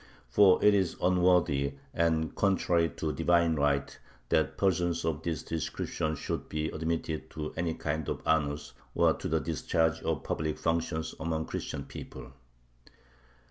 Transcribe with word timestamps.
For 0.31 0.57
it 0.65 0.73
is 0.73 0.95
unworthy 0.99 1.75
and 1.93 2.33
contrary 2.33 2.89
to 2.97 3.13
divine 3.13 3.53
right 3.53 3.95
that 4.29 4.57
persons 4.57 5.05
of 5.05 5.21
this 5.21 5.43
description 5.43 6.15
should 6.15 6.49
be 6.49 6.69
admitted 6.69 7.29
to 7.29 7.53
any 7.55 7.75
kind 7.75 8.09
of 8.09 8.23
honors 8.25 8.73
or 8.95 9.13
to 9.13 9.27
the 9.29 9.39
discharge 9.39 10.01
of 10.01 10.23
public 10.23 10.57
functions 10.57 11.13
among 11.19 11.45
Christian 11.45 11.83
people. 11.85 12.33